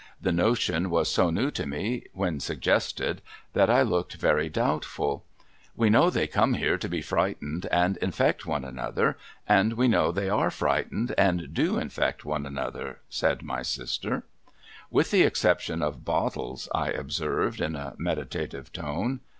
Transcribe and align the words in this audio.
The 0.19 0.31
notion 0.31 0.89
was 0.89 1.11
so 1.11 1.29
new 1.29 1.51
to 1.51 1.67
me 1.67 2.05
when 2.11 2.39
suggested, 2.39 3.21
that 3.53 3.69
I 3.69 3.83
looked 3.83 4.15
very 4.15 4.49
doubtful. 4.49 5.23
'We 5.75 5.91
know 5.91 6.09
they 6.09 6.25
come 6.25 6.55
here 6.55 6.75
to 6.79 6.89
be 6.89 7.03
frightened 7.03 7.67
and 7.67 7.97
infect 7.97 8.43
one 8.47 8.63
A 8.63 8.71
NEW 8.71 8.81
PLAN 8.81 8.81
PROPOSED 8.81 9.19
209 9.45 9.59
another, 9.59 9.61
and 9.61 9.73
we 9.73 9.87
know 9.87 10.11
they 10.11 10.27
are 10.27 10.49
frightened 10.49 11.13
and 11.19 11.53
do 11.53 11.77
infect 11.77 12.25
one 12.25 12.47
another,' 12.47 12.99
said 13.09 13.43
my 13.43 13.61
sister.' 13.61 14.23
With 14.89 15.11
the 15.11 15.21
exception 15.21 15.83
of 15.83 16.03
Bottles,' 16.03 16.67
I 16.73 16.89
observed, 16.89 17.61
in 17.61 17.75
a 17.75 17.93
meditative 17.99 18.73
tone. 18.73 19.19